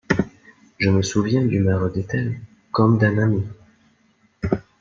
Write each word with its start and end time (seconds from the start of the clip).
Je 0.79 0.89
me 0.89 1.03
souviens 1.03 1.45
du 1.45 1.59
maire 1.59 1.87
d'Etel 1.91 2.39
comme 2.71 2.97
d'un 2.97 3.19
ami. 3.19 3.43